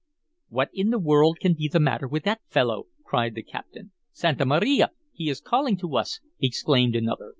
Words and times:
"What 0.49 0.71
in 0.73 0.89
the 0.89 0.97
world 0.97 1.37
can 1.39 1.53
be 1.53 1.67
the 1.67 1.79
matter 1.79 2.07
with 2.07 2.23
that 2.23 2.41
fellow?" 2.47 2.87
cried 3.05 3.35
the 3.35 3.43
captain. 3.43 3.91
"Santa 4.11 4.45
Maria! 4.47 4.89
he 5.13 5.29
is 5.29 5.39
calling 5.39 5.77
to 5.77 5.95
us!" 5.95 6.21
exclaimed 6.41 6.95
another. 6.95 7.29